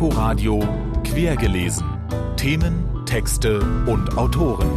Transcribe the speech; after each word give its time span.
Inforadio 0.00 0.60
Quergelesen. 1.04 1.86
Themen, 2.38 3.04
Texte 3.04 3.60
und 3.86 4.16
Autoren 4.16 4.70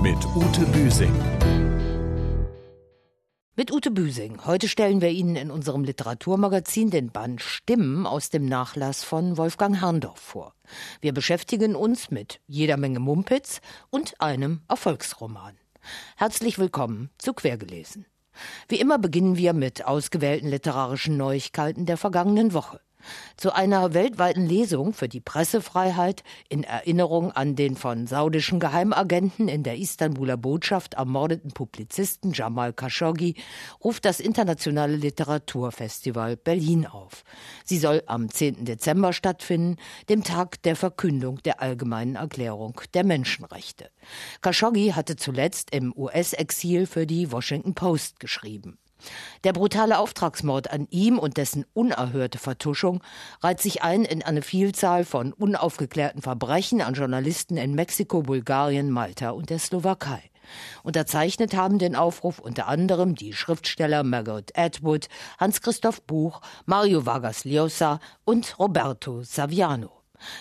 mit 0.00 0.16
Ute 0.34 0.64
Büsing. 0.72 1.12
Mit 3.56 3.70
Ute 3.70 3.90
Büsing. 3.90 4.46
Heute 4.46 4.68
stellen 4.68 5.02
wir 5.02 5.10
Ihnen 5.10 5.36
in 5.36 5.50
unserem 5.50 5.84
Literaturmagazin 5.84 6.88
den 6.88 7.10
Band 7.10 7.42
Stimmen 7.42 8.06
aus 8.06 8.30
dem 8.30 8.46
Nachlass 8.46 9.04
von 9.04 9.36
Wolfgang 9.36 9.78
Herrndorf 9.78 10.18
vor. 10.18 10.54
Wir 11.02 11.12
beschäftigen 11.12 11.76
uns 11.76 12.10
mit 12.10 12.40
jeder 12.46 12.78
Menge 12.78 13.00
Mumpitz 13.00 13.60
und 13.90 14.18
einem 14.18 14.62
Erfolgsroman. 14.66 15.58
Herzlich 16.16 16.58
willkommen 16.58 17.10
zu 17.18 17.34
Quergelesen. 17.34 18.06
Wie 18.66 18.80
immer 18.80 18.98
beginnen 18.98 19.36
wir 19.36 19.52
mit 19.52 19.84
ausgewählten 19.84 20.48
literarischen 20.48 21.18
Neuigkeiten 21.18 21.84
der 21.84 21.98
vergangenen 21.98 22.54
Woche 22.54 22.80
zu 23.36 23.54
einer 23.54 23.94
weltweiten 23.94 24.46
Lesung 24.46 24.92
für 24.92 25.08
die 25.08 25.20
Pressefreiheit 25.20 26.22
in 26.48 26.64
Erinnerung 26.64 27.32
an 27.32 27.56
den 27.56 27.76
von 27.76 28.06
saudischen 28.06 28.60
Geheimagenten 28.60 29.48
in 29.48 29.62
der 29.62 29.78
Istanbuler 29.78 30.36
Botschaft 30.36 30.94
ermordeten 30.94 31.52
Publizisten 31.52 32.32
Jamal 32.32 32.72
Khashoggi 32.72 33.36
ruft 33.82 34.04
das 34.04 34.20
Internationale 34.20 34.96
Literaturfestival 34.96 36.36
Berlin 36.36 36.86
auf. 36.86 37.24
Sie 37.64 37.78
soll 37.78 38.02
am 38.06 38.30
10. 38.30 38.64
Dezember 38.64 39.12
stattfinden, 39.12 39.76
dem 40.08 40.24
Tag 40.24 40.62
der 40.62 40.76
Verkündung 40.76 41.42
der 41.42 41.60
Allgemeinen 41.60 42.16
Erklärung 42.16 42.80
der 42.94 43.04
Menschenrechte. 43.04 43.90
Khashoggi 44.42 44.92
hatte 44.94 45.16
zuletzt 45.16 45.74
im 45.74 45.92
US-Exil 45.96 46.86
für 46.86 47.06
die 47.06 47.32
Washington 47.32 47.74
Post 47.74 48.20
geschrieben. 48.20 48.78
Der 49.44 49.52
brutale 49.52 49.98
Auftragsmord 49.98 50.70
an 50.70 50.86
ihm 50.90 51.18
und 51.18 51.36
dessen 51.36 51.64
unerhörte 51.72 52.38
Vertuschung 52.38 53.02
reiht 53.42 53.60
sich 53.60 53.82
ein 53.82 54.04
in 54.04 54.22
eine 54.22 54.42
Vielzahl 54.42 55.04
von 55.04 55.32
unaufgeklärten 55.32 56.22
Verbrechen 56.22 56.80
an 56.80 56.94
Journalisten 56.94 57.56
in 57.56 57.74
Mexiko, 57.74 58.22
Bulgarien, 58.22 58.90
Malta 58.90 59.30
und 59.30 59.50
der 59.50 59.58
Slowakei. 59.58 60.22
Unterzeichnet 60.82 61.54
haben 61.54 61.78
den 61.78 61.96
Aufruf 61.96 62.38
unter 62.38 62.66
anderem 62.68 63.14
die 63.14 63.32
Schriftsteller 63.32 64.02
Margot 64.02 64.50
Atwood, 64.56 65.08
Hans-Christoph 65.38 66.02
Buch, 66.02 66.40
Mario 66.66 67.06
Vargas 67.06 67.44
Llosa 67.44 68.00
und 68.24 68.58
Roberto 68.58 69.22
Saviano. 69.22 69.99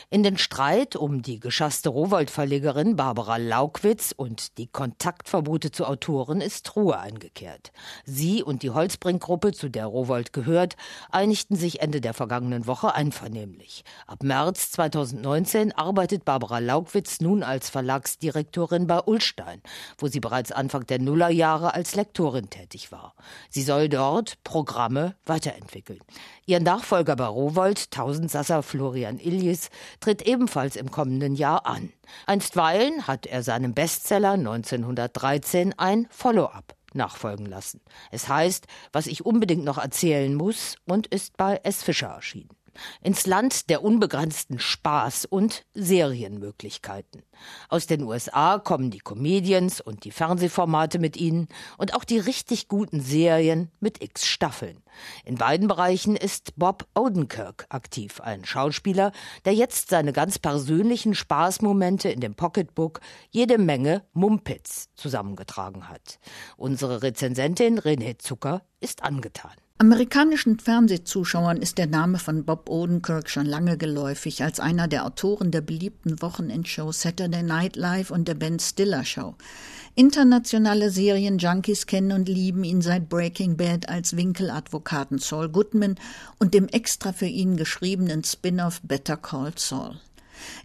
In 0.09 0.23
den 0.23 0.37
Streit 0.37 0.95
um 0.95 1.21
die 1.21 1.39
geschasste 1.39 1.89
Rowold-Verlegerin 1.89 2.95
Barbara 2.95 3.37
Laukwitz 3.37 4.13
und 4.15 4.57
die 4.57 4.67
Kontaktverbote 4.67 5.71
zu 5.71 5.85
Autoren 5.85 6.41
ist 6.41 6.75
Ruhe 6.75 6.99
eingekehrt. 6.99 7.71
Sie 8.05 8.43
und 8.43 8.63
die 8.63 8.71
Holzbrink-Gruppe, 8.71 9.51
zu 9.51 9.69
der 9.69 9.85
Rowold 9.85 10.33
gehört, 10.33 10.75
einigten 11.11 11.55
sich 11.55 11.81
Ende 11.81 12.01
der 12.01 12.13
vergangenen 12.13 12.67
Woche 12.67 12.93
einvernehmlich. 12.93 13.83
Ab 14.07 14.23
März 14.23 14.71
2019 14.71 15.71
arbeitet 15.73 16.25
Barbara 16.25 16.59
Laukwitz 16.59 17.21
nun 17.21 17.43
als 17.43 17.69
Verlagsdirektorin 17.69 18.87
bei 18.87 18.99
Ullstein, 18.99 19.61
wo 19.97 20.07
sie 20.07 20.19
bereits 20.19 20.51
Anfang 20.51 20.85
der 20.87 20.99
Nullerjahre 20.99 21.73
als 21.73 21.95
Lektorin 21.95 22.49
tätig 22.49 22.91
war. 22.91 23.15
Sie 23.49 23.63
soll 23.63 23.89
dort 23.89 24.43
Programme 24.43 25.15
weiterentwickeln. 25.25 25.99
Ihr 26.45 26.59
Nachfolger 26.59 27.15
bei 27.15 27.27
Rowold, 27.27 27.91
Tausendsasser 27.91 28.63
Florian 28.63 29.19
Illies, 29.19 29.68
tritt 29.99 30.21
ebenfalls 30.21 30.75
im 30.75 30.91
kommenden 30.91 31.35
Jahr 31.35 31.65
an. 31.65 31.91
Einstweilen 32.25 33.07
hat 33.07 33.25
er 33.25 33.43
seinem 33.43 33.73
Bestseller 33.73 34.33
1913 34.33 35.77
ein 35.77 36.07
Follow-up 36.09 36.75
nachfolgen 36.93 37.45
lassen. 37.45 37.81
Es 38.11 38.27
heißt, 38.27 38.65
was 38.91 39.07
ich 39.07 39.25
unbedingt 39.25 39.63
noch 39.63 39.77
erzählen 39.77 40.33
muss 40.33 40.75
und 40.85 41.07
ist 41.07 41.37
bei 41.37 41.59
S. 41.63 41.83
Fischer 41.83 42.07
erschienen 42.07 42.58
ins 43.01 43.25
Land 43.25 43.69
der 43.69 43.83
unbegrenzten 43.83 44.59
Spaß 44.59 45.25
und 45.25 45.65
Serienmöglichkeiten. 45.73 47.23
Aus 47.69 47.87
den 47.87 48.03
USA 48.03 48.59
kommen 48.59 48.91
die 48.91 48.99
Comedians 48.99 49.81
und 49.81 50.03
die 50.03 50.11
Fernsehformate 50.11 50.99
mit 50.99 51.17
ihnen 51.17 51.47
und 51.77 51.93
auch 51.93 52.03
die 52.03 52.19
richtig 52.19 52.67
guten 52.67 53.01
Serien 53.01 53.71
mit 53.79 54.03
x 54.03 54.25
Staffeln. 54.25 54.81
In 55.23 55.35
beiden 55.35 55.67
Bereichen 55.67 56.15
ist 56.15 56.53
Bob 56.57 56.87
Odenkirk 56.95 57.65
aktiv, 57.69 58.19
ein 58.21 58.45
Schauspieler, 58.45 59.11
der 59.45 59.53
jetzt 59.53 59.89
seine 59.89 60.13
ganz 60.13 60.39
persönlichen 60.39 61.15
Spaßmomente 61.15 62.09
in 62.09 62.19
dem 62.19 62.35
Pocketbook 62.35 62.99
jede 63.29 63.57
Menge 63.57 64.03
Mumpitz 64.13 64.89
zusammengetragen 64.95 65.89
hat. 65.89 66.19
Unsere 66.57 67.03
Rezensentin 67.03 67.79
René 67.79 68.17
Zucker 68.19 68.63
ist 68.79 69.03
angetan. 69.03 69.53
Amerikanischen 69.81 70.59
Fernsehzuschauern 70.59 71.61
ist 71.61 71.77
der 71.77 71.87
Name 71.87 72.19
von 72.19 72.43
Bob 72.43 72.69
Odenkirk 72.69 73.29
schon 73.29 73.45
lange 73.45 73.77
geläufig 73.77 74.43
als 74.43 74.59
einer 74.59 74.89
der 74.89 75.05
Autoren 75.05 75.51
der 75.51 75.61
beliebten 75.61 76.21
Wochenendshow 76.21 76.91
Saturday 76.91 77.43
Night 77.43 77.77
Live 77.77 78.11
und 78.11 78.27
der 78.27 78.33
Ben 78.33 78.59
Stiller 78.59 79.05
Show. 79.05 79.35
Internationale 79.95 80.89
Serienjunkies 80.89 81.85
kennen 81.85 82.11
und 82.11 82.27
lieben 82.27 82.65
ihn 82.65 82.81
seit 82.81 83.07
Breaking 83.07 83.55
Bad 83.55 83.87
als 83.87 84.17
Winkeladvokaten 84.17 85.17
Saul 85.17 85.47
Goodman 85.47 85.95
und 86.39 86.53
dem 86.53 86.67
extra 86.67 87.13
für 87.13 87.27
ihn 87.27 87.55
geschriebenen 87.55 88.25
Spin-off 88.25 88.81
Better 88.83 89.15
Call 89.15 89.53
Saul. 89.55 89.95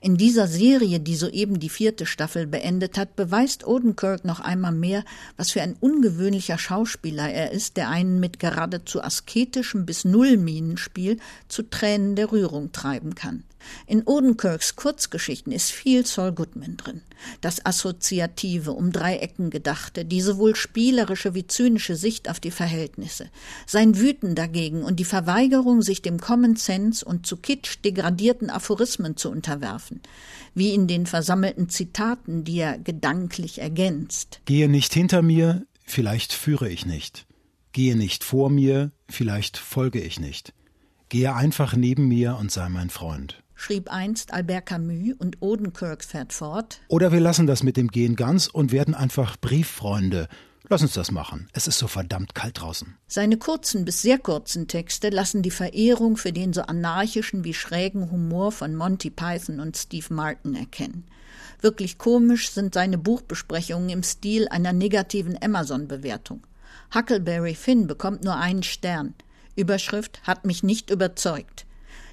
In 0.00 0.16
dieser 0.16 0.46
Serie, 0.46 1.00
die 1.00 1.16
soeben 1.16 1.60
die 1.60 1.68
vierte 1.68 2.06
Staffel 2.06 2.46
beendet 2.46 2.98
hat, 2.98 3.16
beweist 3.16 3.66
Odenkirk 3.66 4.24
noch 4.24 4.40
einmal 4.40 4.72
mehr, 4.72 5.04
was 5.36 5.52
für 5.52 5.62
ein 5.62 5.76
ungewöhnlicher 5.80 6.58
Schauspieler 6.58 7.30
er 7.30 7.52
ist, 7.52 7.76
der 7.76 7.88
einen 7.88 8.20
mit 8.20 8.38
geradezu 8.38 9.02
asketischem 9.02 9.86
bis 9.86 10.04
Nullminenspiel 10.04 11.18
zu 11.48 11.62
Tränen 11.62 12.16
der 12.16 12.32
Rührung 12.32 12.72
treiben 12.72 13.14
kann. 13.14 13.44
In 13.86 14.02
Odenkirks 14.02 14.76
Kurzgeschichten 14.76 15.52
ist 15.52 15.70
viel 15.70 16.06
Saul 16.06 16.32
Goodman 16.32 16.76
drin. 16.76 17.02
Das 17.40 17.64
Assoziative, 17.64 18.72
um 18.72 18.92
drei 18.92 19.18
Ecken 19.18 19.50
gedachte, 19.50 20.04
die 20.04 20.20
sowohl 20.20 20.56
spielerische 20.56 21.34
wie 21.34 21.46
zynische 21.46 21.96
Sicht 21.96 22.28
auf 22.28 22.40
die 22.40 22.50
Verhältnisse. 22.50 23.28
Sein 23.66 23.98
Wüten 23.98 24.34
dagegen 24.34 24.82
und 24.82 25.00
die 25.00 25.04
Verweigerung, 25.04 25.82
sich 25.82 26.02
dem 26.02 26.18
Common 26.18 26.56
Sense 26.56 27.04
und 27.04 27.26
zu 27.26 27.36
Kitsch 27.36 27.78
degradierten 27.84 28.50
Aphorismen 28.50 29.16
zu 29.16 29.30
unterwerfen. 29.30 30.00
Wie 30.54 30.74
in 30.74 30.86
den 30.86 31.06
versammelten 31.06 31.68
Zitaten, 31.68 32.44
die 32.44 32.58
er 32.58 32.78
gedanklich 32.78 33.60
ergänzt. 33.60 34.40
Gehe 34.44 34.68
nicht 34.68 34.94
hinter 34.94 35.22
mir, 35.22 35.66
vielleicht 35.84 36.32
führe 36.32 36.68
ich 36.68 36.86
nicht. 36.86 37.26
Gehe 37.72 37.96
nicht 37.96 38.24
vor 38.24 38.50
mir, 38.50 38.92
vielleicht 39.08 39.56
folge 39.56 40.00
ich 40.00 40.20
nicht. 40.20 40.52
Gehe 41.08 41.34
einfach 41.34 41.76
neben 41.76 42.08
mir 42.08 42.36
und 42.36 42.50
sei 42.50 42.68
mein 42.68 42.90
Freund 42.90 43.43
schrieb 43.54 43.90
einst 43.90 44.32
Albert 44.32 44.66
Camus 44.66 45.14
und 45.18 45.40
Odenkirk 45.40 46.04
fährt 46.04 46.32
fort. 46.32 46.80
Oder 46.88 47.12
wir 47.12 47.20
lassen 47.20 47.46
das 47.46 47.62
mit 47.62 47.76
dem 47.76 47.88
Gehen 47.88 48.16
ganz 48.16 48.46
und 48.46 48.72
werden 48.72 48.94
einfach 48.94 49.36
Brieffreunde. 49.36 50.28
Lass 50.68 50.80
uns 50.80 50.94
das 50.94 51.10
machen. 51.10 51.48
Es 51.52 51.68
ist 51.68 51.78
so 51.78 51.88
verdammt 51.88 52.34
kalt 52.34 52.60
draußen. 52.60 52.96
Seine 53.06 53.36
kurzen 53.36 53.84
bis 53.84 54.00
sehr 54.00 54.18
kurzen 54.18 54.66
Texte 54.66 55.10
lassen 55.10 55.42
die 55.42 55.50
Verehrung 55.50 56.16
für 56.16 56.32
den 56.32 56.54
so 56.54 56.62
anarchischen 56.62 57.44
wie 57.44 57.52
schrägen 57.52 58.10
Humor 58.10 58.50
von 58.50 58.74
Monty 58.74 59.10
Python 59.10 59.60
und 59.60 59.76
Steve 59.76 60.12
Martin 60.14 60.54
erkennen. 60.54 61.04
Wirklich 61.60 61.98
komisch 61.98 62.50
sind 62.50 62.72
seine 62.72 62.96
Buchbesprechungen 62.96 63.90
im 63.90 64.02
Stil 64.02 64.48
einer 64.48 64.72
negativen 64.72 65.36
Amazon-Bewertung. 65.40 66.46
Huckleberry 66.94 67.54
Finn 67.54 67.86
bekommt 67.86 68.24
nur 68.24 68.36
einen 68.36 68.62
Stern. 68.62 69.14
Überschrift 69.56 70.20
hat 70.24 70.46
mich 70.46 70.62
nicht 70.62 70.90
überzeugt. 70.90 71.66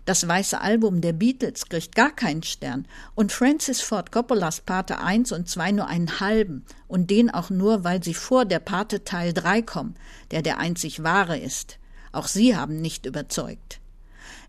Das 0.05 0.27
weiße 0.27 0.59
Album 0.59 1.01
der 1.01 1.13
Beatles 1.13 1.69
kriegt 1.69 1.95
gar 1.95 2.11
keinen 2.11 2.41
Stern 2.41 2.87
und 3.13 3.31
Francis 3.31 3.81
Ford 3.81 4.11
Coppolas 4.11 4.61
Pate 4.61 4.97
1 4.97 5.31
und 5.31 5.47
2 5.47 5.73
nur 5.73 5.87
einen 5.87 6.19
halben 6.19 6.65
und 6.87 7.11
den 7.11 7.29
auch 7.29 7.51
nur, 7.51 7.83
weil 7.83 8.03
sie 8.03 8.15
vor 8.15 8.45
der 8.45 8.59
Pate 8.59 9.03
Teil 9.03 9.31
3 9.33 9.61
kommen, 9.61 9.95
der 10.31 10.41
der 10.41 10.57
einzig 10.57 11.03
wahre 11.03 11.37
ist. 11.37 11.77
Auch 12.11 12.27
sie 12.27 12.55
haben 12.55 12.81
nicht 12.81 13.05
überzeugt. 13.05 13.79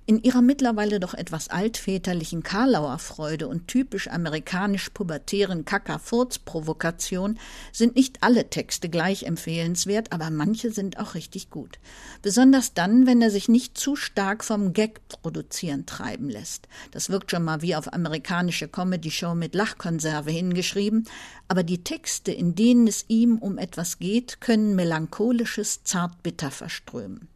In 0.04 0.20
ihrer 0.20 0.42
mittlerweile 0.42 0.98
doch 0.98 1.14
etwas 1.14 1.48
altväterlichen 1.48 2.42
Karlauer 2.42 2.98
Freude 2.98 3.46
und 3.46 3.68
typisch 3.68 4.08
amerikanisch-pubertären 4.08 5.64
Kackerfurz-Provokation 5.64 7.38
sind 7.70 7.94
nicht 7.94 8.20
alle 8.20 8.50
Texte 8.50 8.88
gleich 8.88 9.22
empfehlenswert, 9.22 10.10
aber 10.10 10.30
manche 10.30 10.72
sind 10.72 10.98
auch 10.98 11.14
richtig 11.14 11.50
gut. 11.50 11.78
Besonders 12.20 12.74
dann, 12.74 13.06
wenn 13.06 13.22
er 13.22 13.30
sich 13.30 13.48
nicht 13.48 13.78
zu 13.78 13.94
stark 13.94 14.42
vom 14.42 14.72
Gag 14.72 15.06
produzieren 15.06 15.86
treiben 15.86 16.28
lässt. 16.28 16.66
Das 16.90 17.08
wirkt 17.08 17.30
schon 17.30 17.44
mal 17.44 17.62
wie 17.62 17.76
auf 17.76 17.92
amerikanische 17.92 18.66
Comedy-Show 18.66 19.36
mit 19.36 19.54
Lachkonserve 19.54 20.32
hingeschrieben, 20.32 21.04
aber 21.46 21.62
die 21.62 21.84
Texte, 21.84 22.32
in 22.32 22.56
denen 22.56 22.88
es 22.88 23.04
ihm 23.06 23.38
um 23.38 23.56
etwas 23.56 24.00
geht, 24.00 24.40
können 24.40 24.74
melancholisches 24.74 25.84
Zartbitter 25.84 26.50
verströmen 26.50 27.28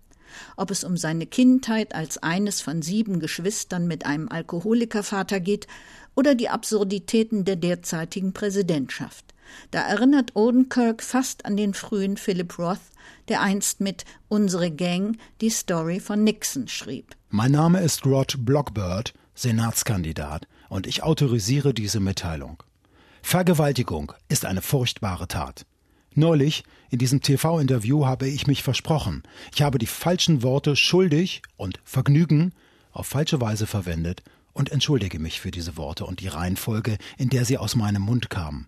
ob 0.56 0.70
es 0.70 0.84
um 0.84 0.96
seine 0.96 1.26
Kindheit 1.26 1.94
als 1.94 2.18
eines 2.18 2.60
von 2.60 2.82
sieben 2.82 3.20
Geschwistern 3.20 3.86
mit 3.86 4.06
einem 4.06 4.28
Alkoholikervater 4.28 5.40
geht 5.40 5.66
oder 6.14 6.34
die 6.34 6.48
Absurditäten 6.48 7.44
der 7.44 7.56
derzeitigen 7.56 8.32
Präsidentschaft. 8.32 9.34
Da 9.70 9.80
erinnert 9.80 10.34
Odenkirk 10.34 11.02
fast 11.02 11.44
an 11.44 11.56
den 11.56 11.74
frühen 11.74 12.16
Philip 12.16 12.58
Roth, 12.58 12.78
der 13.28 13.40
einst 13.42 13.80
mit 13.80 14.04
Unsere 14.28 14.70
Gang 14.70 15.18
die 15.40 15.50
Story 15.50 16.00
von 16.00 16.24
Nixon 16.24 16.68
schrieb. 16.68 17.14
Mein 17.30 17.52
Name 17.52 17.80
ist 17.80 18.04
Rod 18.06 18.36
Blockbird, 18.38 19.14
Senatskandidat, 19.34 20.46
und 20.68 20.86
ich 20.86 21.02
autorisiere 21.02 21.74
diese 21.74 22.00
Mitteilung. 22.00 22.62
Vergewaltigung 23.22 24.12
ist 24.28 24.44
eine 24.44 24.62
furchtbare 24.62 25.28
Tat. 25.28 25.66
Neulich 26.18 26.64
in 26.88 26.98
diesem 26.98 27.20
TV-Interview 27.20 28.06
habe 28.06 28.26
ich 28.26 28.46
mich 28.46 28.62
versprochen. 28.62 29.22
Ich 29.54 29.60
habe 29.60 29.76
die 29.76 29.84
falschen 29.84 30.42
Worte 30.42 30.74
schuldig 30.74 31.42
und 31.58 31.78
Vergnügen 31.84 32.54
auf 32.90 33.06
falsche 33.06 33.38
Weise 33.42 33.66
verwendet 33.66 34.22
und 34.54 34.72
entschuldige 34.72 35.18
mich 35.18 35.42
für 35.42 35.50
diese 35.50 35.76
Worte 35.76 36.06
und 36.06 36.20
die 36.20 36.28
Reihenfolge, 36.28 36.96
in 37.18 37.28
der 37.28 37.44
sie 37.44 37.58
aus 37.58 37.76
meinem 37.76 38.00
Mund 38.00 38.30
kamen. 38.30 38.66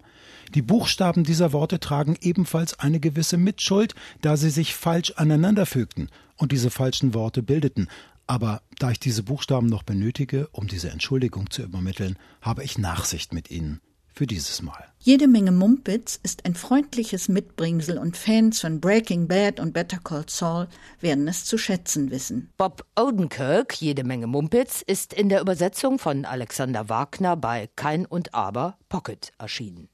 Die 0.54 0.60
Buchstaben 0.60 1.24
dieser 1.24 1.54
Worte 1.54 1.80
tragen 1.80 2.18
ebenfalls 2.20 2.78
eine 2.78 3.00
gewisse 3.00 3.38
Mitschuld, 3.38 3.94
da 4.20 4.36
sie 4.36 4.50
sich 4.50 4.74
falsch 4.74 5.12
aneinanderfügten 5.12 6.10
und 6.36 6.52
diese 6.52 6.70
falschen 6.70 7.14
Worte 7.14 7.42
bildeten. 7.42 7.88
Aber 8.26 8.60
da 8.78 8.90
ich 8.90 9.00
diese 9.00 9.22
Buchstaben 9.22 9.68
noch 9.68 9.84
benötige, 9.84 10.48
um 10.48 10.68
diese 10.68 10.90
Entschuldigung 10.90 11.48
zu 11.48 11.62
übermitteln, 11.62 12.18
habe 12.42 12.62
ich 12.62 12.76
Nachsicht 12.76 13.32
mit 13.32 13.50
ihnen 13.50 13.80
für 14.19 14.26
dieses 14.26 14.62
Mal. 14.62 14.85
Jede 14.99 15.29
Menge 15.29 15.53
Mumpitz 15.53 16.19
ist 16.20 16.44
ein 16.44 16.56
freundliches 16.56 17.29
Mitbringsel 17.29 17.99
und 17.99 18.17
Fans 18.17 18.61
von 18.61 18.81
Breaking 18.81 19.29
Bad 19.29 19.61
und 19.61 19.73
Better 19.73 19.99
Call 20.03 20.25
Saul 20.29 20.67
werden 20.99 21.29
es 21.29 21.44
zu 21.44 21.56
schätzen 21.56 22.11
wissen. 22.11 22.50
Bob 22.56 22.85
Odenkirk, 22.99 23.81
Jede 23.81 24.03
Menge 24.03 24.26
Mumpitz, 24.26 24.82
ist 24.82 25.15
in 25.15 25.29
der 25.29 25.41
Übersetzung 25.41 26.00
von 26.00 26.25
Alexander 26.25 26.88
Wagner 26.88 27.37
bei 27.37 27.69
Kein 27.76 28.06
und 28.06 28.35
Aber 28.35 28.76
Pocket 28.88 29.32
erschienen. 29.38 29.88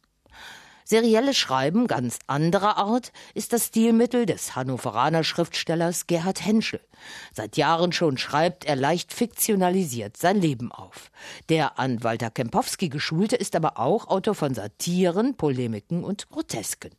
Serielles 0.87 1.37
Schreiben 1.37 1.87
ganz 1.87 2.19
anderer 2.27 2.79
Art 2.79 3.13
ist 3.35 3.53
das 3.53 3.67
Stilmittel 3.67 4.25
des 4.25 4.57
Hannoveraner 4.57 5.23
Schriftstellers 5.23 6.07
Gerhard 6.07 6.45
Henschel. 6.45 6.81
Seit 7.33 7.57
Jahren 7.57 7.93
schon 7.93 8.19
schreibt 8.19 8.65
er 8.65 8.77
leicht 8.77 9.13
fiktionalisiert 9.13 10.17
sein 10.17 10.41
Leben 10.41 10.73
auf. 10.73 11.11
Der 11.49 11.79
an 11.79 12.03
Walter 12.03 12.31
Kempowski 12.31 12.89
geschulte 12.89 13.37
ist 13.37 13.57
aber 13.57 13.79
auch 13.79 14.09
Autor 14.09 14.35
von 14.35 14.55
Satiren, 14.55 15.37
Polemiken 15.37 16.05
und 16.05 16.29
Grotesken. 16.31 16.91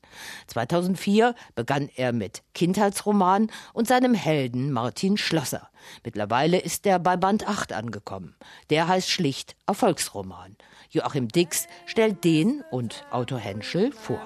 2004 0.47 1.35
begann 1.55 1.89
er 1.95 2.13
mit 2.13 2.43
Kindheitsroman 2.53 3.51
und 3.73 3.87
seinem 3.87 4.13
Helden 4.13 4.71
Martin 4.71 5.17
Schlosser. 5.17 5.69
Mittlerweile 6.03 6.57
ist 6.57 6.85
er 6.85 6.99
bei 6.99 7.17
Band 7.17 7.47
8 7.47 7.73
angekommen. 7.73 8.35
Der 8.69 8.87
heißt 8.87 9.09
schlicht 9.09 9.55
Erfolgsroman. 9.67 10.55
Joachim 10.89 11.27
Dix 11.27 11.67
stellt 11.85 12.23
den 12.23 12.63
und 12.71 13.05
Autor 13.11 13.39
Henschel 13.39 13.91
vor. 13.91 14.21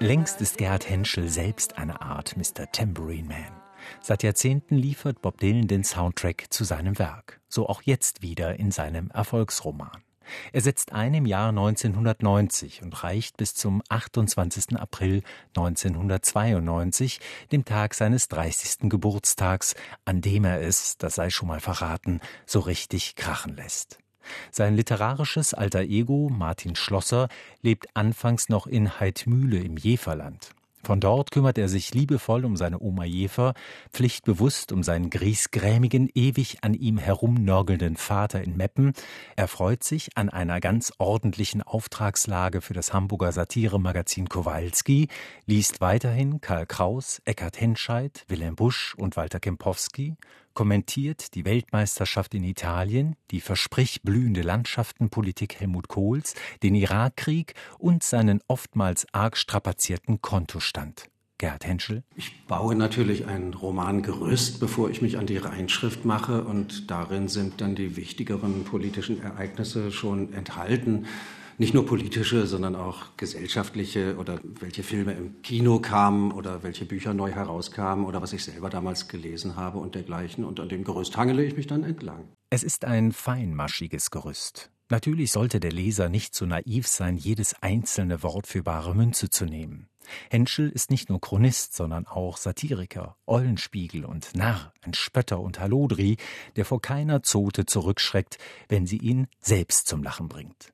Längst 0.00 0.40
ist 0.40 0.58
Gerhard 0.58 0.90
Henschel 0.90 1.28
selbst 1.28 1.78
eine 1.78 2.02
Art 2.02 2.36
Mr. 2.36 2.70
Tambourine 2.72 3.28
Man. 3.28 3.62
Seit 4.00 4.24
Jahrzehnten 4.24 4.76
liefert 4.76 5.22
Bob 5.22 5.38
Dylan 5.38 5.68
den 5.68 5.84
Soundtrack 5.84 6.46
zu 6.50 6.64
seinem 6.64 6.98
Werk, 6.98 7.40
so 7.48 7.68
auch 7.68 7.80
jetzt 7.80 8.20
wieder 8.20 8.58
in 8.58 8.72
seinem 8.72 9.10
Erfolgsroman. 9.10 10.02
Er 10.52 10.62
setzt 10.62 10.92
ein 10.92 11.14
im 11.14 11.26
Jahr 11.26 11.50
1990 11.50 12.82
und 12.82 13.04
reicht 13.04 13.36
bis 13.36 13.54
zum 13.54 13.82
28. 13.88 14.76
April 14.76 15.22
1992, 15.56 17.20
dem 17.52 17.64
Tag 17.64 17.94
seines 17.94 18.28
30. 18.28 18.90
Geburtstags, 18.90 19.74
an 20.04 20.22
dem 20.22 20.44
er 20.44 20.60
es, 20.60 20.98
das 20.98 21.14
sei 21.14 21.30
schon 21.30 21.48
mal 21.48 21.60
verraten, 21.60 22.20
so 22.46 22.60
richtig 22.60 23.14
krachen 23.14 23.54
lässt. 23.54 23.98
Sein 24.50 24.76
literarisches 24.76 25.54
alter 25.54 25.82
Ego, 25.82 26.30
Martin 26.30 26.76
Schlosser, 26.76 27.28
lebt 27.62 27.86
anfangs 27.94 28.48
noch 28.48 28.66
in 28.66 29.00
Heidmühle 29.00 29.58
im 29.58 29.76
Jeverland. 29.76 30.54
Von 30.84 31.00
dort 31.00 31.30
kümmert 31.30 31.56
er 31.56 31.68
sich 31.68 31.94
liebevoll 31.94 32.44
um 32.44 32.56
seine 32.56 32.78
Oma 32.78 33.04
Jefer, 33.04 33.54
pflichtbewusst 33.90 34.70
um 34.70 34.82
seinen 34.82 35.08
griesgrämigen, 35.08 36.10
ewig 36.14 36.58
an 36.60 36.74
ihm 36.74 36.98
herumnörgelnden 36.98 37.96
Vater 37.96 38.42
in 38.42 38.56
Meppen. 38.56 38.92
Er 39.34 39.48
freut 39.48 39.82
sich 39.82 40.10
an 40.16 40.28
einer 40.28 40.60
ganz 40.60 40.92
ordentlichen 40.98 41.62
Auftragslage 41.62 42.60
für 42.60 42.74
das 42.74 42.92
Hamburger 42.92 43.32
Satiremagazin 43.32 44.28
Kowalski, 44.28 45.08
liest 45.46 45.80
weiterhin 45.80 46.42
Karl 46.42 46.66
Kraus, 46.66 47.22
Eckhard 47.24 47.58
Henscheid, 47.58 48.24
Wilhelm 48.28 48.54
Busch 48.54 48.94
und 48.96 49.16
Walter 49.16 49.40
Kempowski, 49.40 50.16
kommentiert 50.54 51.34
die 51.34 51.44
Weltmeisterschaft 51.44 52.34
in 52.34 52.44
Italien, 52.44 53.16
die 53.30 53.40
versprichblühende 53.40 54.42
Landschaftenpolitik 54.42 55.60
Helmut 55.60 55.88
Kohls, 55.88 56.34
den 56.62 56.74
Irakkrieg 56.74 57.54
und 57.78 58.02
seinen 58.02 58.40
oftmals 58.48 59.06
arg 59.12 59.36
strapazierten 59.36 60.22
Kontostand. 60.22 61.10
Gerhard 61.38 61.66
Henschel. 61.66 62.04
Ich 62.14 62.46
baue 62.46 62.76
natürlich 62.76 63.26
ein 63.26 63.52
Romangerüst, 63.54 64.60
bevor 64.60 64.88
ich 64.88 65.02
mich 65.02 65.18
an 65.18 65.26
die 65.26 65.36
Reinschrift 65.36 66.04
mache 66.04 66.44
und 66.44 66.90
darin 66.90 67.28
sind 67.28 67.60
dann 67.60 67.74
die 67.74 67.96
wichtigeren 67.96 68.64
politischen 68.64 69.20
Ereignisse 69.20 69.90
schon 69.90 70.32
enthalten 70.32 71.06
nicht 71.58 71.74
nur 71.74 71.86
politische, 71.86 72.46
sondern 72.46 72.74
auch 72.74 73.16
gesellschaftliche 73.16 74.16
oder 74.16 74.40
welche 74.60 74.82
Filme 74.82 75.12
im 75.12 75.42
Kino 75.42 75.78
kamen 75.78 76.32
oder 76.32 76.62
welche 76.62 76.84
Bücher 76.84 77.14
neu 77.14 77.30
herauskamen 77.30 78.04
oder 78.04 78.20
was 78.22 78.32
ich 78.32 78.44
selber 78.44 78.70
damals 78.70 79.08
gelesen 79.08 79.56
habe 79.56 79.78
und 79.78 79.94
dergleichen. 79.94 80.44
Und 80.44 80.60
an 80.60 80.68
dem 80.68 80.84
Gerüst 80.84 81.16
hangele 81.16 81.44
ich 81.44 81.56
mich 81.56 81.66
dann 81.66 81.84
entlang. 81.84 82.28
Es 82.50 82.62
ist 82.62 82.84
ein 82.84 83.12
feinmaschiges 83.12 84.10
Gerüst. 84.10 84.70
Natürlich 84.90 85.32
sollte 85.32 85.60
der 85.60 85.72
Leser 85.72 86.08
nicht 86.08 86.34
so 86.34 86.44
naiv 86.44 86.86
sein, 86.86 87.16
jedes 87.16 87.54
einzelne 87.62 88.22
Wort 88.22 88.46
für 88.46 88.62
bare 88.62 88.94
Münze 88.94 89.30
zu 89.30 89.46
nehmen. 89.46 89.88
Henschel 90.30 90.68
ist 90.68 90.90
nicht 90.90 91.08
nur 91.08 91.20
Chronist, 91.20 91.74
sondern 91.74 92.06
auch 92.06 92.36
Satiriker, 92.36 93.16
Eulenspiegel 93.26 94.04
und 94.04 94.34
Narr, 94.34 94.74
ein 94.82 94.92
Spötter 94.92 95.40
und 95.40 95.58
Hallodri, 95.60 96.18
der 96.56 96.66
vor 96.66 96.82
keiner 96.82 97.22
Zote 97.22 97.64
zurückschreckt, 97.64 98.36
wenn 98.68 98.86
sie 98.86 98.98
ihn 98.98 99.28
selbst 99.40 99.86
zum 99.86 100.02
Lachen 100.02 100.28
bringt. 100.28 100.73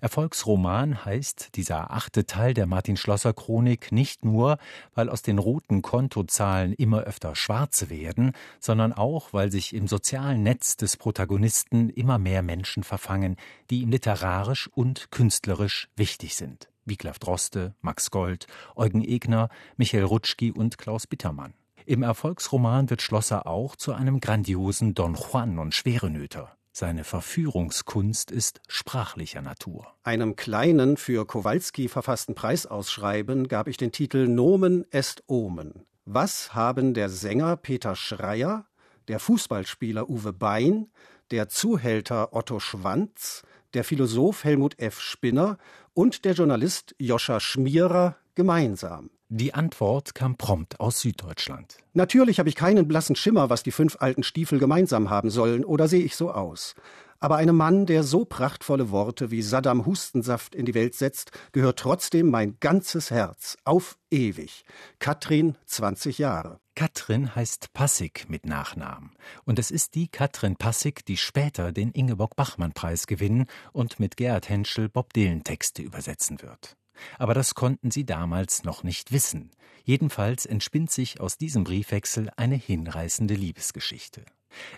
Erfolgsroman 0.00 1.04
heißt 1.04 1.56
dieser 1.56 1.90
achte 1.90 2.26
Teil 2.26 2.54
der 2.54 2.66
Martin 2.66 2.96
Schlosser 2.96 3.32
Chronik 3.32 3.92
nicht 3.92 4.24
nur, 4.24 4.58
weil 4.94 5.08
aus 5.08 5.22
den 5.22 5.38
roten 5.38 5.82
Kontozahlen 5.82 6.72
immer 6.72 7.00
öfter 7.00 7.34
schwarze 7.34 7.90
werden, 7.90 8.32
sondern 8.60 8.92
auch, 8.92 9.32
weil 9.32 9.50
sich 9.50 9.74
im 9.74 9.88
sozialen 9.88 10.42
Netz 10.42 10.76
des 10.76 10.96
Protagonisten 10.96 11.90
immer 11.90 12.18
mehr 12.18 12.42
Menschen 12.42 12.82
verfangen, 12.82 13.36
die 13.70 13.82
ihm 13.82 13.90
literarisch 13.90 14.68
und 14.74 15.10
künstlerisch 15.10 15.88
wichtig 15.96 16.36
sind. 16.36 16.68
Wiglaf 16.84 17.18
Droste, 17.18 17.74
Max 17.80 18.10
Gold, 18.10 18.46
Eugen 18.74 19.04
Egner, 19.04 19.48
Michael 19.76 20.04
Rutschki 20.04 20.50
und 20.50 20.78
Klaus 20.78 21.06
Bittermann. 21.06 21.54
Im 21.86 22.02
Erfolgsroman 22.02 22.90
wird 22.90 23.00
Schlosser 23.00 23.46
auch 23.46 23.76
zu 23.76 23.94
einem 23.94 24.20
grandiosen 24.20 24.94
Don 24.94 25.14
Juan 25.14 25.58
und 25.58 25.74
Schwerenöter. 25.74 26.57
Seine 26.80 27.02
Verführungskunst 27.02 28.30
ist 28.30 28.60
sprachlicher 28.68 29.42
Natur. 29.42 29.88
Einem 30.04 30.36
kleinen, 30.36 30.96
für 30.96 31.26
Kowalski 31.26 31.88
verfassten 31.88 32.36
Preisausschreiben 32.36 33.48
gab 33.48 33.66
ich 33.66 33.78
den 33.78 33.90
Titel 33.90 34.28
Nomen 34.28 34.86
est 34.92 35.24
Omen. 35.26 35.86
Was 36.04 36.54
haben 36.54 36.94
der 36.94 37.08
Sänger 37.08 37.56
Peter 37.56 37.96
Schreier, 37.96 38.64
der 39.08 39.18
Fußballspieler 39.18 40.08
Uwe 40.08 40.32
Bein, 40.32 40.86
der 41.32 41.48
Zuhälter 41.48 42.32
Otto 42.32 42.60
Schwanz, 42.60 43.42
der 43.74 43.82
Philosoph 43.82 44.44
Helmut 44.44 44.78
F. 44.78 45.00
Spinner 45.00 45.58
und 45.94 46.24
der 46.24 46.34
Journalist 46.34 46.94
Joscha 47.00 47.40
Schmierer 47.40 48.14
gemeinsam? 48.36 49.10
Die 49.30 49.52
Antwort 49.52 50.14
kam 50.14 50.38
prompt 50.38 50.80
aus 50.80 51.00
Süddeutschland. 51.00 51.76
Natürlich 51.92 52.38
habe 52.38 52.48
ich 52.48 52.54
keinen 52.54 52.88
blassen 52.88 53.14
Schimmer, 53.14 53.50
was 53.50 53.62
die 53.62 53.72
fünf 53.72 53.98
alten 54.00 54.22
Stiefel 54.22 54.58
gemeinsam 54.58 55.10
haben 55.10 55.28
sollen, 55.28 55.66
oder 55.66 55.86
sehe 55.86 56.02
ich 56.02 56.16
so 56.16 56.32
aus. 56.32 56.74
Aber 57.20 57.36
einem 57.36 57.56
Mann, 57.56 57.84
der 57.84 58.04
so 58.04 58.24
prachtvolle 58.24 58.90
Worte 58.90 59.30
wie 59.30 59.42
Saddam 59.42 59.84
Hustensaft 59.84 60.54
in 60.54 60.64
die 60.64 60.72
Welt 60.72 60.94
setzt, 60.94 61.32
gehört 61.52 61.78
trotzdem 61.78 62.30
mein 62.30 62.56
ganzes 62.60 63.10
Herz. 63.10 63.58
Auf 63.64 63.98
ewig. 64.10 64.64
Katrin, 64.98 65.56
20 65.66 66.16
Jahre. 66.16 66.58
Katrin 66.74 67.34
heißt 67.34 67.74
Passig 67.74 68.30
mit 68.30 68.46
Nachnamen. 68.46 69.10
Und 69.44 69.58
es 69.58 69.70
ist 69.70 69.94
die 69.94 70.08
Katrin 70.08 70.56
Passig, 70.56 71.04
die 71.04 71.18
später 71.18 71.72
den 71.72 71.90
Ingeborg-Bachmann-Preis 71.90 73.06
gewinnen 73.06 73.44
und 73.74 74.00
mit 74.00 74.16
Gerhard 74.16 74.48
Henschel 74.48 74.88
Bob 74.88 75.12
Dylan 75.12 75.44
Texte 75.44 75.82
übersetzen 75.82 76.40
wird. 76.40 76.78
Aber 77.18 77.34
das 77.34 77.54
konnten 77.54 77.90
sie 77.90 78.04
damals 78.04 78.64
noch 78.64 78.82
nicht 78.82 79.12
wissen. 79.12 79.50
Jedenfalls 79.84 80.46
entspinnt 80.46 80.90
sich 80.90 81.20
aus 81.20 81.38
diesem 81.38 81.64
Briefwechsel 81.64 82.30
eine 82.36 82.56
hinreißende 82.56 83.34
Liebesgeschichte. 83.34 84.24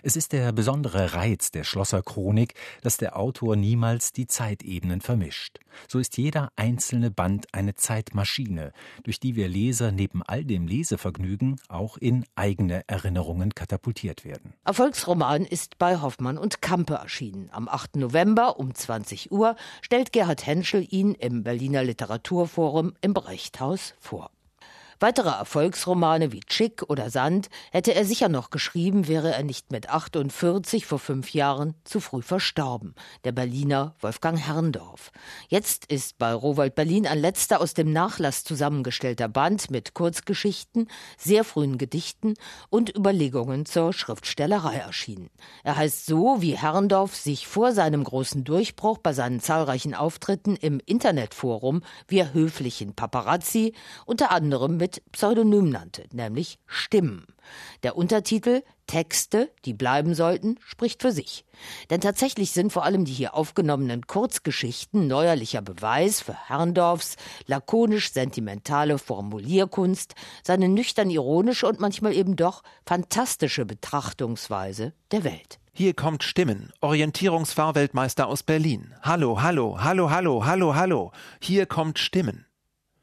Es 0.03 0.15
ist 0.15 0.31
der 0.31 0.51
besondere 0.51 1.13
Reiz 1.13 1.51
der 1.51 1.63
Schlosser 1.63 2.01
Chronik, 2.01 2.53
dass 2.81 2.97
der 2.97 3.17
Autor 3.17 3.55
niemals 3.55 4.13
die 4.13 4.27
Zeitebenen 4.27 5.01
vermischt. 5.01 5.59
So 5.87 5.99
ist 5.99 6.17
jeder 6.17 6.51
einzelne 6.55 7.11
Band 7.11 7.47
eine 7.53 7.75
Zeitmaschine, 7.75 8.71
durch 9.03 9.19
die 9.19 9.35
wir 9.35 9.47
Leser 9.47 9.91
neben 9.91 10.21
all 10.23 10.43
dem 10.43 10.67
Lesevergnügen 10.67 11.59
auch 11.69 11.97
in 11.97 12.25
eigene 12.35 12.83
Erinnerungen 12.87 13.55
katapultiert 13.55 14.25
werden. 14.25 14.53
Erfolgsroman 14.65 15.45
ist 15.45 15.77
bei 15.77 16.01
Hoffmann 16.01 16.37
und 16.37 16.61
Kampe 16.61 16.95
erschienen. 16.95 17.49
Am 17.51 17.67
8. 17.67 17.97
November 17.97 18.59
um 18.59 18.73
20 18.73 19.31
Uhr 19.31 19.55
stellt 19.81 20.11
Gerhard 20.11 20.45
Henschel 20.45 20.85
ihn 20.89 21.13
im 21.13 21.43
Berliner 21.43 21.83
Literaturforum 21.83 22.93
im 23.01 23.13
Brechthaus 23.13 23.95
vor. 23.99 24.31
Weitere 25.01 25.29
Erfolgsromane 25.29 26.31
wie 26.31 26.41
Chick 26.41 26.83
oder 26.87 27.09
Sand 27.09 27.49
hätte 27.71 27.95
er 27.95 28.05
sicher 28.05 28.29
noch 28.29 28.51
geschrieben, 28.51 29.07
wäre 29.07 29.33
er 29.33 29.41
nicht 29.41 29.71
mit 29.71 29.89
48 29.89 30.85
vor 30.85 30.99
fünf 30.99 31.33
Jahren 31.33 31.73
zu 31.85 31.99
früh 31.99 32.21
verstorben. 32.21 32.93
Der 33.23 33.31
Berliner 33.31 33.95
Wolfgang 33.99 34.37
Herrndorf. 34.37 35.11
Jetzt 35.49 35.87
ist 35.87 36.19
bei 36.19 36.31
Rowold 36.31 36.75
Berlin 36.75 37.07
ein 37.07 37.17
letzter 37.17 37.61
aus 37.61 37.73
dem 37.73 37.91
Nachlass 37.91 38.43
zusammengestellter 38.43 39.27
Band 39.27 39.71
mit 39.71 39.95
Kurzgeschichten, 39.95 40.87
sehr 41.17 41.45
frühen 41.45 41.79
Gedichten 41.79 42.35
und 42.69 42.95
Überlegungen 42.95 43.65
zur 43.65 43.93
Schriftstellerei 43.93 44.75
erschienen. 44.75 45.31
Er 45.63 45.77
heißt 45.77 46.05
so, 46.05 46.43
wie 46.43 46.55
Herrndorf 46.55 47.15
sich 47.15 47.47
vor 47.47 47.71
seinem 47.71 48.03
großen 48.03 48.43
Durchbruch 48.43 48.99
bei 48.99 49.13
seinen 49.13 49.39
zahlreichen 49.39 49.95
Auftritten 49.95 50.55
im 50.57 50.79
Internetforum 50.85 51.81
Wir 52.07 52.33
höflichen 52.33 52.93
Paparazzi 52.93 53.73
unter 54.05 54.29
anderem 54.29 54.77
mit 54.77 54.90
mit 54.91 55.11
Pseudonym 55.13 55.69
nannte, 55.69 56.03
nämlich 56.11 56.59
Stimmen. 56.65 57.25
Der 57.83 57.95
Untertitel 57.95 58.61
Texte, 58.87 59.49
die 59.63 59.73
bleiben 59.73 60.15
sollten, 60.15 60.57
spricht 60.65 61.01
für 61.01 61.13
sich. 61.13 61.45
Denn 61.89 62.01
tatsächlich 62.01 62.51
sind 62.51 62.73
vor 62.73 62.83
allem 62.83 63.05
die 63.05 63.13
hier 63.13 63.35
aufgenommenen 63.35 64.05
Kurzgeschichten 64.05 65.07
neuerlicher 65.07 65.61
Beweis 65.61 66.19
für 66.19 66.33
Herrndorfs 66.33 67.15
lakonisch-sentimentale 67.45 68.97
Formulierkunst, 68.97 70.15
seine 70.43 70.67
nüchtern 70.67 71.09
ironische 71.09 71.67
und 71.67 71.79
manchmal 71.79 72.13
eben 72.13 72.35
doch 72.35 72.63
fantastische 72.85 73.65
Betrachtungsweise 73.65 74.93
der 75.11 75.23
Welt. 75.23 75.59
Hier 75.71 75.93
kommt 75.93 76.23
Stimmen, 76.23 76.73
Orientierungsfahrweltmeister 76.81 78.27
aus 78.27 78.43
Berlin. 78.43 78.93
Hallo, 79.03 79.41
hallo, 79.41 79.77
hallo, 79.81 80.09
hallo, 80.09 80.45
hallo, 80.45 80.75
hallo. 80.75 81.11
Hier 81.39 81.65
kommt 81.65 81.97
Stimmen. 81.97 82.45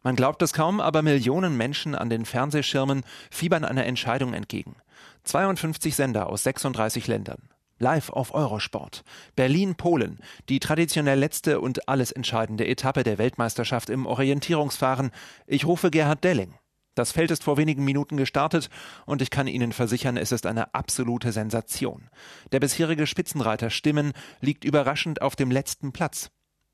Man 0.03 0.17
glaubt 0.17 0.43
es 0.43 0.53
kaum, 0.53 0.81
aber 0.81 1.03
Millionen 1.03 1.57
Menschen 1.57 1.95
an 1.95 2.09
den 2.09 2.25
Fernsehschirmen 2.25 3.03
fiebern 3.31 3.65
einer 3.65 3.87
Entscheidung 3.87 4.33
entgegen. 4.33 4.77
52 5.25 5.95
Sender 5.97 6.29
aus 6.29 6.45
36 6.45 7.07
Ländern. 7.07 7.49
Live 7.81 8.11
auf 8.11 8.35
Eurosport. 8.35 9.03
Berlin-Polen, 9.37 10.19
die 10.49 10.59
traditionell 10.59 11.19
letzte 11.19 11.61
und 11.61 11.89
alles 11.89 12.11
entscheidende 12.11 12.67
Etappe 12.67 13.05
der 13.05 13.19
Weltmeisterschaft 13.19 13.89
im 13.89 14.07
Orientierungsfahren. 14.07 15.11
Ich 15.47 15.65
rufe 15.65 15.91
Gerhard 15.91 16.25
Delling. 16.25 16.55
Das 16.97 17.13
Feld 17.13 17.31
ist 17.31 17.45
vor 17.45 17.57
wenigen 17.57 17.85
Minuten 17.85 18.17
gestartet 18.17 18.71
und 19.07 19.23
ich 19.23 19.31
kann 19.31 19.47
Ihnen 19.47 19.73
versichern, 19.73 20.17
es 20.17 20.33
ist 20.33 20.47
eine 20.47 20.75
absolute 20.75 21.31
Sensation. 21.31 22.09
Der 22.51 22.59
bisherige 22.59 23.07
Spitzenreiter 23.07 23.71
Stimmen 23.71 24.13
liegt 24.41 24.65
überraschend 24.65 25.23
auf 25.23 25.37
dem 25.37 25.53
letzten 25.53 25.93
Platz. 25.93 26.31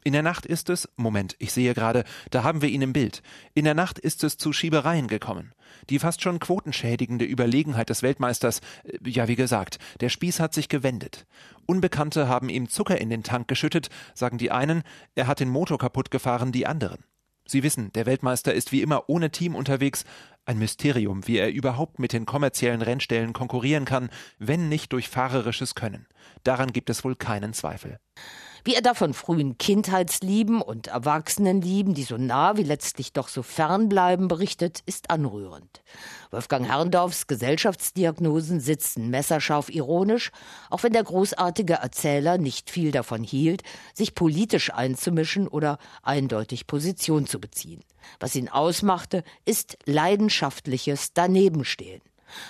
In 0.06 0.12
der 0.12 0.22
Nacht 0.22 0.44
ist 0.44 0.68
es, 0.68 0.86
Moment, 0.96 1.34
ich 1.38 1.50
sehe 1.50 1.72
gerade, 1.72 2.04
da 2.30 2.42
haben 2.42 2.60
wir 2.60 2.68
ihn 2.68 2.82
im 2.82 2.92
Bild. 2.92 3.22
In 3.54 3.64
der 3.64 3.72
Nacht 3.72 3.98
ist 3.98 4.22
es 4.22 4.36
zu 4.36 4.52
Schiebereien 4.52 5.08
gekommen. 5.08 5.54
Die 5.88 5.98
fast 5.98 6.20
schon 6.20 6.40
quotenschädigende 6.40 7.24
Überlegenheit 7.24 7.88
des 7.88 8.02
Weltmeisters, 8.02 8.60
äh, 8.84 8.98
ja 9.08 9.28
wie 9.28 9.34
gesagt, 9.34 9.78
der 10.00 10.10
Spieß 10.10 10.40
hat 10.40 10.52
sich 10.52 10.68
gewendet. 10.68 11.26
Unbekannte 11.64 12.28
haben 12.28 12.50
ihm 12.50 12.68
Zucker 12.68 13.00
in 13.00 13.08
den 13.08 13.22
Tank 13.22 13.48
geschüttet, 13.48 13.88
sagen 14.12 14.36
die 14.36 14.50
einen, 14.50 14.82
er 15.14 15.26
hat 15.26 15.40
den 15.40 15.48
Motor 15.48 15.78
kaputt 15.78 16.10
gefahren, 16.10 16.52
die 16.52 16.66
anderen. 16.66 17.02
Sie 17.46 17.62
wissen, 17.62 17.90
der 17.92 18.04
Weltmeister 18.04 18.52
ist 18.52 18.72
wie 18.72 18.82
immer 18.82 19.08
ohne 19.08 19.30
Team 19.30 19.54
unterwegs, 19.54 20.04
ein 20.44 20.58
Mysterium, 20.58 21.26
wie 21.26 21.38
er 21.38 21.50
überhaupt 21.50 21.98
mit 21.98 22.12
den 22.12 22.26
kommerziellen 22.26 22.82
Rennstellen 22.82 23.32
konkurrieren 23.32 23.86
kann, 23.86 24.10
wenn 24.38 24.68
nicht 24.68 24.92
durch 24.92 25.08
fahrerisches 25.08 25.74
Können. 25.74 26.06
Daran 26.42 26.72
gibt 26.72 26.90
es 26.90 27.04
wohl 27.04 27.16
keinen 27.16 27.54
Zweifel. 27.54 27.98
Wie 28.66 28.74
er 28.74 28.80
da 28.80 28.94
von 28.94 29.12
frühen 29.12 29.58
Kindheitslieben 29.58 30.62
und 30.62 30.86
Erwachsenenlieben, 30.86 31.92
die 31.92 32.02
so 32.02 32.16
nah 32.16 32.56
wie 32.56 32.62
letztlich 32.62 33.12
doch 33.12 33.28
so 33.28 33.42
fern 33.42 33.90
bleiben, 33.90 34.26
berichtet, 34.26 34.80
ist 34.86 35.10
anrührend. 35.10 35.82
Wolfgang 36.30 36.66
Herrndorfs 36.66 37.26
Gesellschaftsdiagnosen 37.26 38.60
sitzen 38.60 39.10
messerscharf 39.10 39.68
ironisch, 39.68 40.30
auch 40.70 40.82
wenn 40.82 40.94
der 40.94 41.04
großartige 41.04 41.74
Erzähler 41.74 42.38
nicht 42.38 42.70
viel 42.70 42.90
davon 42.90 43.22
hielt, 43.22 43.62
sich 43.92 44.14
politisch 44.14 44.72
einzumischen 44.72 45.46
oder 45.46 45.76
eindeutig 46.02 46.66
Position 46.66 47.26
zu 47.26 47.40
beziehen. 47.40 47.84
Was 48.18 48.34
ihn 48.34 48.48
ausmachte, 48.48 49.24
ist 49.44 49.76
leidenschaftliches 49.84 51.12
Danebenstehen 51.12 52.00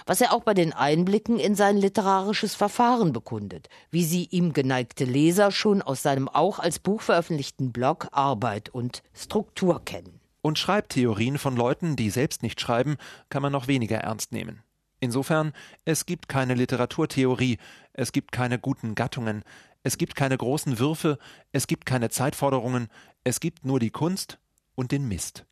was 0.06 0.20
er 0.20 0.32
auch 0.32 0.42
bei 0.42 0.54
den 0.54 0.72
Einblicken 0.72 1.38
in 1.38 1.54
sein 1.54 1.76
literarisches 1.76 2.54
Verfahren 2.54 3.12
bekundet, 3.12 3.68
wie 3.90 4.04
sie 4.04 4.26
ihm 4.30 4.52
geneigte 4.52 5.04
Leser 5.04 5.50
schon 5.50 5.82
aus 5.82 6.02
seinem 6.02 6.28
auch 6.28 6.58
als 6.58 6.78
Buch 6.78 7.02
veröffentlichten 7.02 7.72
Blog 7.72 8.08
Arbeit 8.12 8.68
und 8.68 9.02
Struktur 9.14 9.84
kennen. 9.84 10.20
Und 10.42 10.58
Schreibtheorien 10.58 11.38
von 11.38 11.56
Leuten, 11.56 11.96
die 11.96 12.10
selbst 12.10 12.42
nicht 12.42 12.60
schreiben, 12.60 12.96
kann 13.30 13.42
man 13.42 13.52
noch 13.52 13.66
weniger 13.66 13.98
ernst 13.98 14.32
nehmen. 14.32 14.62
Insofern, 15.00 15.52
es 15.84 16.06
gibt 16.06 16.28
keine 16.28 16.54
Literaturtheorie, 16.54 17.58
es 17.92 18.12
gibt 18.12 18.32
keine 18.32 18.58
guten 18.58 18.94
Gattungen, 18.94 19.42
es 19.82 19.98
gibt 19.98 20.16
keine 20.16 20.36
großen 20.36 20.78
Würfe, 20.78 21.18
es 21.52 21.66
gibt 21.66 21.84
keine 21.84 22.10
Zeitforderungen, 22.10 22.88
es 23.22 23.40
gibt 23.40 23.66
nur 23.66 23.80
die 23.80 23.90
Kunst 23.90 24.38
und 24.74 24.92
den 24.92 25.06
Mist. 25.06 25.44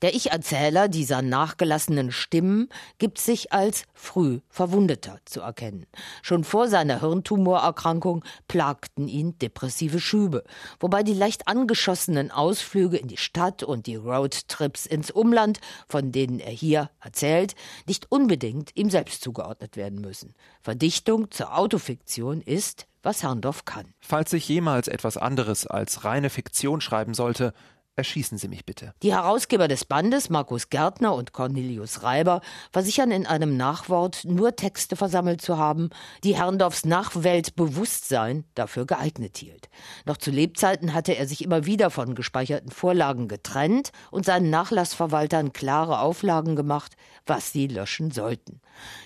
Der 0.00 0.14
Ich-Erzähler 0.14 0.86
dieser 0.86 1.22
nachgelassenen 1.22 2.12
Stimmen 2.12 2.68
gibt 2.98 3.18
sich 3.18 3.52
als 3.52 3.82
früh 3.94 4.38
Verwundeter 4.48 5.18
zu 5.24 5.40
erkennen. 5.40 5.86
Schon 6.22 6.44
vor 6.44 6.68
seiner 6.68 7.00
Hirntumorerkrankung 7.00 8.24
plagten 8.46 9.08
ihn 9.08 9.36
depressive 9.40 9.98
Schübe, 9.98 10.44
wobei 10.78 11.02
die 11.02 11.14
leicht 11.14 11.48
angeschossenen 11.48 12.30
Ausflüge 12.30 12.96
in 12.96 13.08
die 13.08 13.16
Stadt 13.16 13.64
und 13.64 13.86
die 13.86 13.96
Roadtrips 13.96 14.86
ins 14.86 15.10
Umland, 15.10 15.58
von 15.88 16.12
denen 16.12 16.38
er 16.38 16.52
hier 16.52 16.90
erzählt, 17.00 17.56
nicht 17.88 18.06
unbedingt 18.12 18.76
ihm 18.76 18.90
selbst 18.90 19.20
zugeordnet 19.22 19.76
werden 19.76 20.00
müssen. 20.00 20.34
Verdichtung 20.62 21.32
zur 21.32 21.58
Autofiktion 21.58 22.40
ist, 22.40 22.86
was 23.02 23.24
Herrndorf 23.24 23.64
kann. 23.64 23.94
Falls 23.98 24.30
sich 24.30 24.48
jemals 24.48 24.86
etwas 24.86 25.16
anderes 25.16 25.66
als 25.66 26.04
reine 26.04 26.30
Fiktion 26.30 26.80
schreiben 26.80 27.14
sollte, 27.14 27.52
Erschießen 27.98 28.38
Sie 28.38 28.46
mich 28.46 28.64
bitte. 28.64 28.94
Die 29.02 29.12
Herausgeber 29.12 29.66
des 29.66 29.84
Bandes, 29.84 30.30
Markus 30.30 30.70
Gärtner 30.70 31.16
und 31.16 31.32
Cornelius 31.32 32.04
Reiber, 32.04 32.42
versichern 32.70 33.10
in 33.10 33.26
einem 33.26 33.56
Nachwort, 33.56 34.24
nur 34.24 34.54
Texte 34.54 34.94
versammelt 34.94 35.42
zu 35.42 35.58
haben, 35.58 35.90
die 36.22 36.36
Herrndorfs 36.36 36.84
Nachweltbewusstsein 36.84 38.44
dafür 38.54 38.86
geeignet 38.86 39.38
hielt. 39.38 39.68
Noch 40.06 40.16
zu 40.16 40.30
Lebzeiten 40.30 40.94
hatte 40.94 41.16
er 41.16 41.26
sich 41.26 41.42
immer 41.42 41.66
wieder 41.66 41.90
von 41.90 42.14
gespeicherten 42.14 42.70
Vorlagen 42.70 43.26
getrennt 43.26 43.90
und 44.12 44.24
seinen 44.24 44.48
Nachlassverwaltern 44.48 45.52
klare 45.52 45.98
Auflagen 45.98 46.54
gemacht, 46.54 46.94
was 47.26 47.50
sie 47.50 47.66
löschen 47.66 48.12
sollten. 48.12 48.60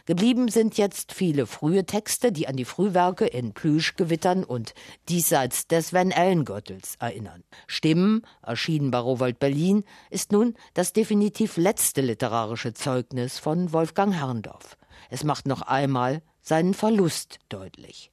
Geblieben 0.05 0.49
sind 0.49 0.77
jetzt 0.77 1.13
viele 1.13 1.47
frühe 1.47 1.87
Texte, 1.87 2.31
die 2.31 2.47
an 2.47 2.57
die 2.57 2.65
Frühwerke 2.65 3.27
in 3.27 3.55
Plüschgewittern 3.55 4.45
und 4.45 4.75
diesseits 5.09 5.67
des 5.69 5.93
Van 5.93 6.13
Allen-Gürtels 6.13 6.97
erinnern. 6.99 7.43
Stimmen 7.67 8.23
erschienen 8.43 8.83
Frieden 8.83 8.91
Barowold 8.91 9.39
Berlin 9.39 9.85
ist 10.11 10.33
nun 10.33 10.55
das 10.75 10.93
definitiv 10.93 11.57
letzte 11.57 12.01
literarische 12.01 12.75
Zeugnis 12.75 13.39
von 13.39 13.73
Wolfgang 13.73 14.13
Herrndorf. 14.13 14.77
Es 15.09 15.23
macht 15.23 15.47
noch 15.47 15.63
einmal 15.63 16.23
seinen 16.41 16.75
Verlust 16.75 17.39
deutlich. 17.49 18.12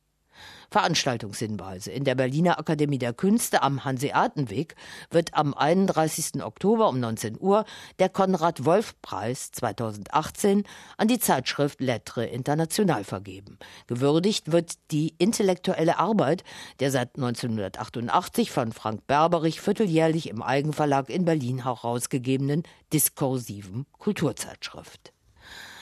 Veranstaltungshinweise. 0.71 1.91
In 1.91 2.03
der 2.03 2.15
Berliner 2.15 2.59
Akademie 2.59 2.99
der 2.99 3.13
Künste 3.13 3.61
am 3.61 3.83
Hanseatenweg 3.85 4.75
wird 5.09 5.33
am 5.33 5.53
31. 5.53 6.43
Oktober 6.43 6.89
um 6.89 6.99
19 6.99 7.37
Uhr 7.39 7.65
der 7.99 8.09
Konrad-Wolf-Preis 8.09 9.51
2018 9.51 10.63
an 10.97 11.07
die 11.07 11.19
Zeitschrift 11.19 11.81
Lettre 11.81 12.25
International 12.25 13.03
vergeben. 13.03 13.57
Gewürdigt 13.87 14.51
wird 14.51 14.73
die 14.91 15.15
intellektuelle 15.17 15.97
Arbeit 15.97 16.43
der 16.79 16.91
seit 16.91 17.15
1988 17.15 18.51
von 18.51 18.71
Frank 18.71 19.07
Berberich 19.07 19.61
vierteljährlich 19.61 20.29
im 20.29 20.41
Eigenverlag 20.41 21.09
in 21.09 21.25
Berlin 21.25 21.63
herausgegebenen 21.63 22.63
diskursiven 22.93 23.85
Kulturzeitschrift. 23.97 25.13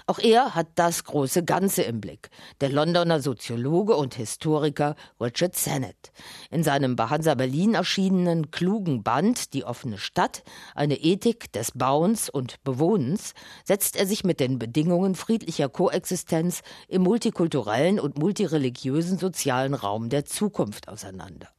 Auch 0.10 0.20
er 0.20 0.56
hat 0.56 0.68
das 0.76 1.04
große 1.04 1.44
Ganze 1.44 1.82
im 1.82 2.00
Blick. 2.00 2.30
Der 2.62 2.70
Londoner 2.70 3.20
Soziologe 3.20 3.94
und 3.98 4.16
Historiker 4.16 4.96
Richard 5.20 5.54
Sennett. 5.54 6.14
In 6.50 6.64
seinem 6.64 6.96
bei 6.96 7.08
Hansa 7.10 7.36
Berlin 7.36 7.74
erschienenen 7.74 8.50
klugen 8.50 9.04
Band 9.04 9.54
Die 9.54 9.66
offene 9.66 9.98
Stadt, 9.98 10.44
eine 10.76 10.96
Ethik 10.96 11.52
des 11.52 11.74
Bauens 11.74 12.30
und 12.30 12.64
Bewohnens, 12.64 13.34
setzt 13.66 13.98
er 13.98 14.06
sich 14.06 14.24
mit 14.24 14.40
den 14.40 14.60
Bedingungen 14.60 15.14
friedlicher 15.14 15.68
Koexistenz 15.68 16.62
im 16.88 17.02
multikulturellen 17.02 18.00
und 18.00 18.18
multireligiösen 18.18 19.18
sozialen 19.18 19.74
Raum 19.74 20.08
der 20.08 20.24
Zukunft 20.24 20.88
auseinander. 20.88 21.50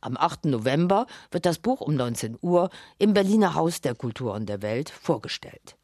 Am 0.00 0.16
8. 0.16 0.46
November 0.46 1.06
wird 1.30 1.46
das 1.46 1.60
Buch 1.60 1.80
um 1.80 1.94
19 1.94 2.36
Uhr 2.42 2.68
im 2.98 3.14
Berliner 3.14 3.54
Haus 3.54 3.80
der 3.80 3.94
Kulturen 3.94 4.44
der 4.44 4.60
Welt 4.60 4.90
vorgestellt 4.90 5.76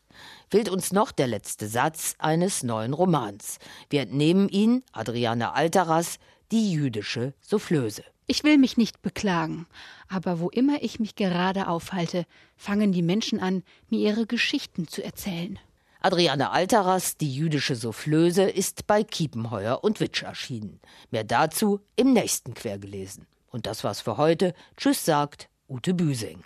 fehlt 0.50 0.68
uns 0.68 0.92
noch 0.92 1.12
der 1.12 1.26
letzte 1.26 1.68
Satz 1.68 2.14
eines 2.18 2.62
neuen 2.62 2.92
Romans. 2.92 3.58
Wir 3.90 4.02
entnehmen 4.02 4.48
ihn, 4.48 4.82
Adriana 4.92 5.52
Alteras, 5.52 6.18
die 6.50 6.72
jüdische 6.72 7.34
Soufflöse. 7.40 8.04
Ich 8.26 8.44
will 8.44 8.58
mich 8.58 8.76
nicht 8.76 9.00
beklagen, 9.00 9.66
aber 10.08 10.38
wo 10.38 10.50
immer 10.50 10.82
ich 10.82 11.00
mich 11.00 11.16
gerade 11.16 11.68
aufhalte, 11.68 12.26
fangen 12.56 12.92
die 12.92 13.02
Menschen 13.02 13.40
an, 13.40 13.62
mir 13.88 14.00
ihre 14.00 14.26
Geschichten 14.26 14.86
zu 14.86 15.02
erzählen. 15.02 15.58
Adriane 16.00 16.50
Alteras, 16.50 17.16
die 17.16 17.34
jüdische 17.34 17.74
Soufflöse, 17.74 18.42
ist 18.42 18.86
bei 18.86 19.02
Kiepenheuer 19.02 19.82
und 19.82 19.98
Witsch 20.00 20.22
erschienen. 20.22 20.80
Mehr 21.10 21.24
dazu 21.24 21.80
im 21.96 22.12
nächsten 22.12 22.54
Quergelesen. 22.54 23.26
Und 23.50 23.66
das 23.66 23.82
war's 23.82 24.00
für 24.00 24.16
heute. 24.16 24.54
Tschüss 24.76 25.04
sagt 25.04 25.48
Ute 25.68 25.94
Büsing. 25.94 26.44